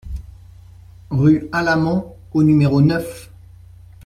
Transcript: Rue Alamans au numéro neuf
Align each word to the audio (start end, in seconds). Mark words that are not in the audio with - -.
Rue 1.11 1.47
Alamans 1.53 2.15
au 2.33 2.41
numéro 2.41 2.81
neuf 2.81 3.29